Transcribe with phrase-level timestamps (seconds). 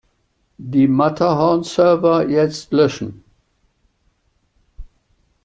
[0.57, 3.23] Die Matterhorn-Server jetzt löschen!